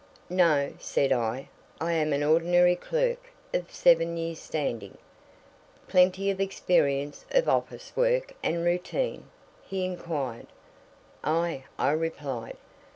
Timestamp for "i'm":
1.79-2.11